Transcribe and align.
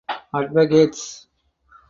Advocates. 0.39 1.27